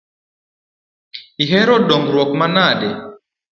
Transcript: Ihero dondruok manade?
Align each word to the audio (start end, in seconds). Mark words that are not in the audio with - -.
Ihero 1.43 1.75
dondruok 1.87 2.31
manade? 2.39 2.89